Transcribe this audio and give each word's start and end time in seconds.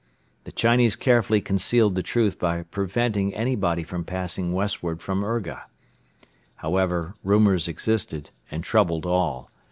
The 0.45 0.51
Chinese 0.51 0.95
carefully 0.95 1.41
concealed 1.41 1.93
the 1.93 2.01
truth 2.01 2.39
by 2.39 2.63
preventing 2.63 3.35
anybody 3.35 3.83
from 3.83 4.03
passing 4.03 4.51
westward 4.51 4.99
from 4.99 5.23
Urga. 5.23 5.65
However, 6.55 7.13
rumours 7.23 7.67
existed 7.67 8.31
and 8.49 8.63
troubled 8.63 9.05
all. 9.05 9.51